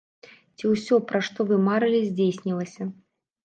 Ці 0.57 0.71
ўсё, 0.71 0.95
пра 1.11 1.21
што 1.29 1.47
вы 1.53 1.61
марылі, 1.67 2.03
здзейснілася? 2.09 2.93